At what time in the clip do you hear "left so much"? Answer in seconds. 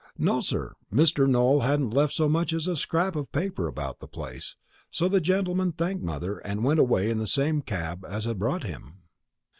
1.91-2.53